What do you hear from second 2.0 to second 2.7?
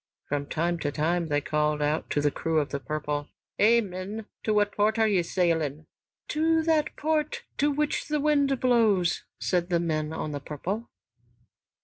to the crew of